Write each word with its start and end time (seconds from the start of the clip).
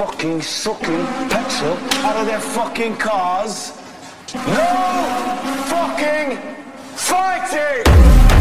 fucking 0.00 0.40
sucking 0.40 1.04
petrol 1.28 1.76
out 2.06 2.16
of 2.16 2.26
their 2.26 2.40
fucking 2.40 2.96
cars. 2.96 3.72
No 4.34 4.70
fucking 5.68 6.38
fighting! 6.96 8.39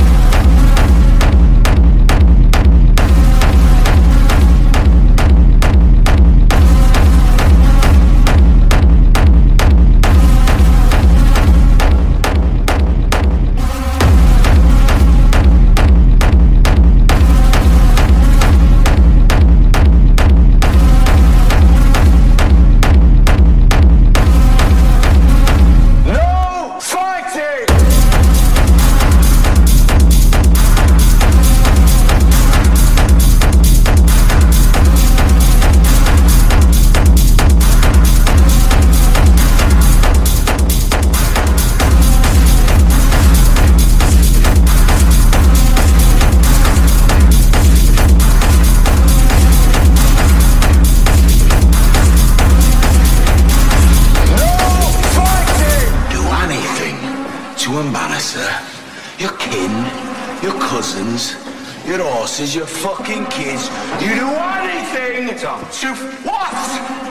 Horses, 62.40 62.56
your 62.56 62.66
fucking 62.66 63.26
kids. 63.28 63.70
You 64.02 64.16
do 64.16 64.28
anything 64.28 65.28
to 65.38 65.88
what? 66.24 66.54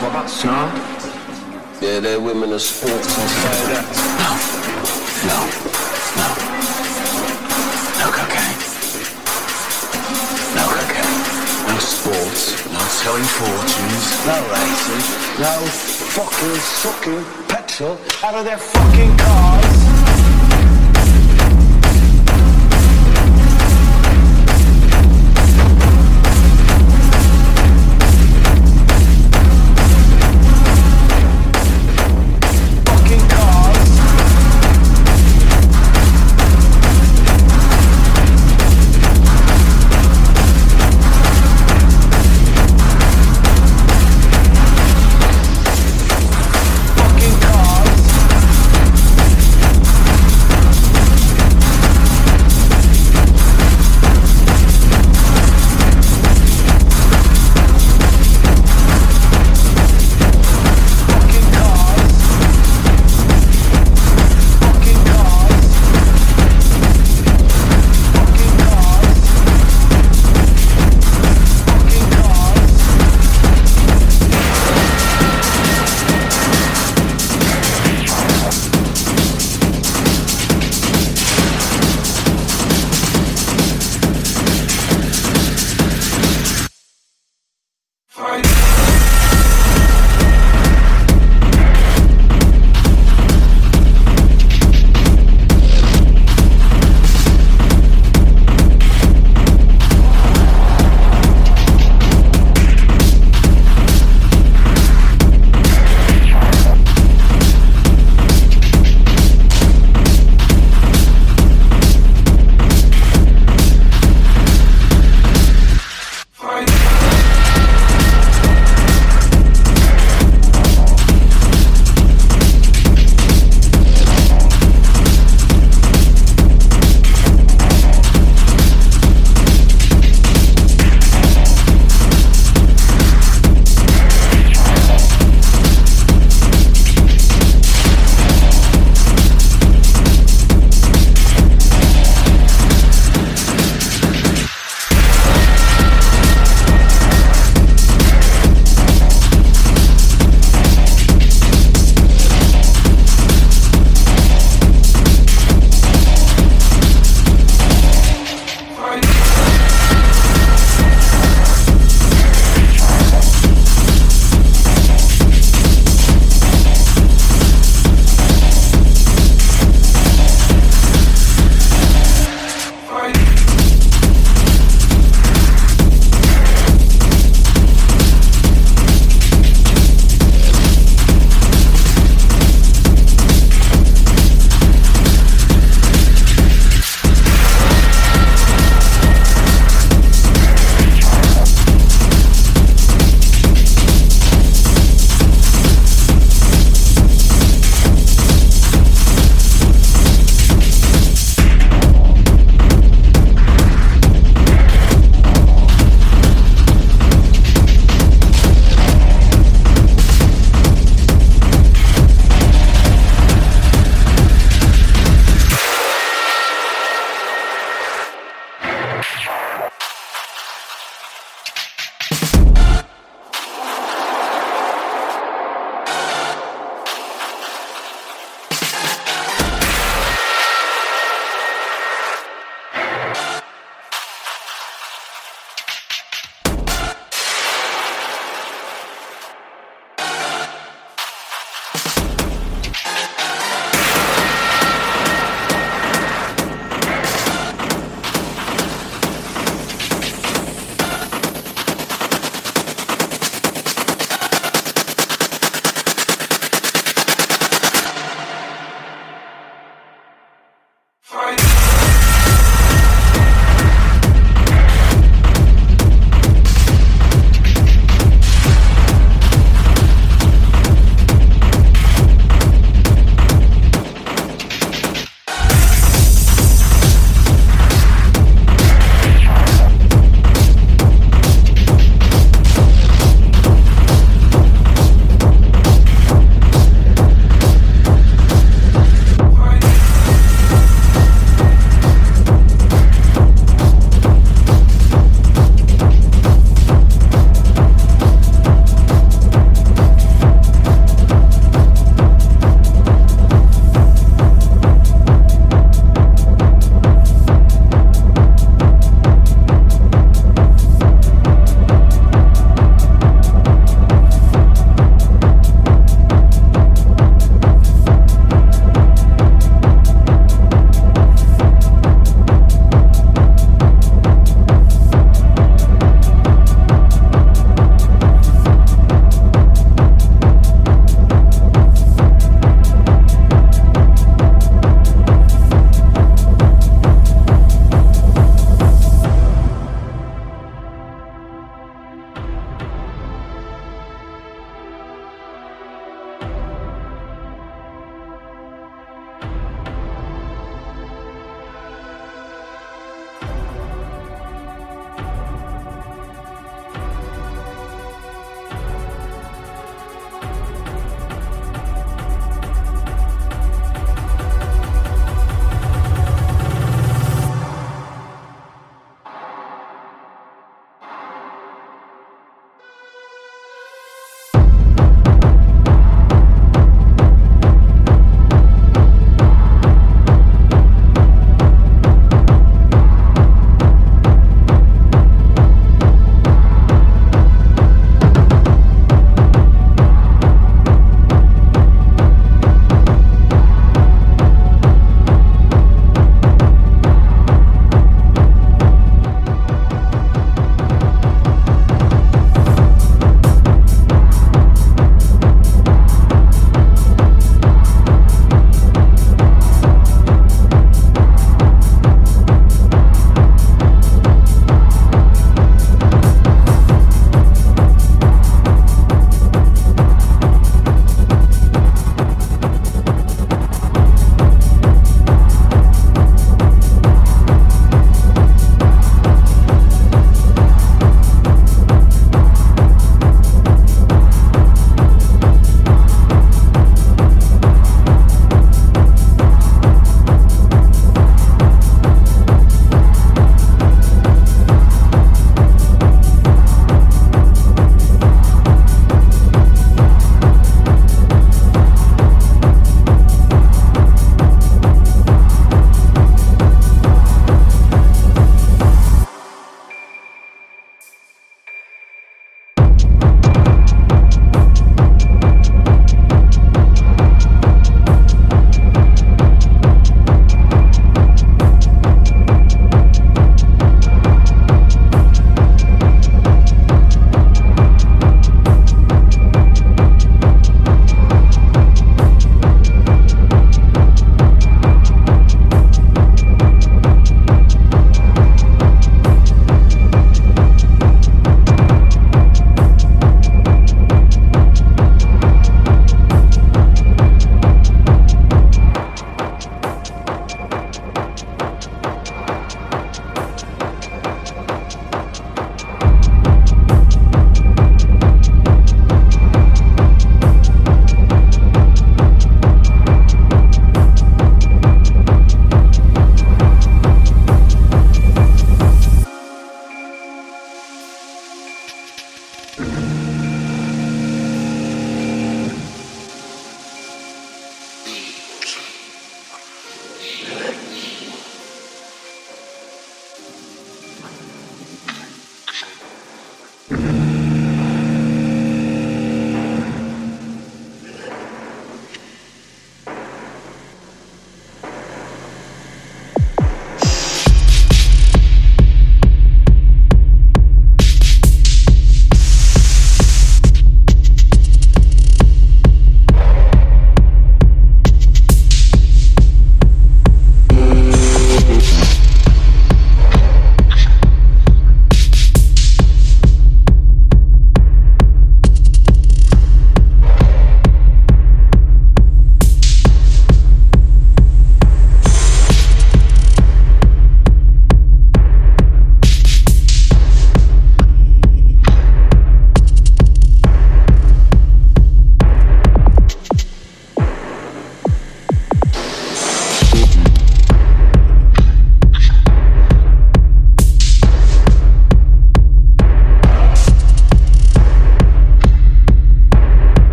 What 0.00 0.10
about 0.10 0.26
Snar? 0.26 0.66
Yeah, 1.80 2.00
they're 2.00 2.20
women 2.20 2.52
of 2.52 2.60
sports 2.60 3.18
and 3.18 3.30
soda. 3.30 3.80
No, 4.18 4.30
no, 5.30 5.38
no. 6.18 6.28
No 7.98 8.06
cocaine. 8.18 8.58
No 10.58 10.64
cocaine. 10.74 11.18
No 11.68 11.78
sports. 11.78 12.42
No 12.72 12.82
selling 13.00 13.28
fortunes. 13.38 14.06
No 14.26 14.38
racing, 14.50 15.04
no 15.38 15.54
fucking 16.16 16.58
sucking 16.82 17.24
petrol 17.48 17.98
out 18.24 18.34
of 18.34 18.44
their 18.44 18.58
fucking 18.58 19.16
cars. 19.16 19.61